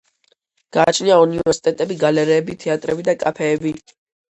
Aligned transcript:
გააჩნია 0.77 1.19
უნივერსიტეტები, 1.27 2.01
გალერეები, 2.07 2.59
თეატრები 2.67 3.11
და 3.13 3.21
კაფეები. 3.23 3.81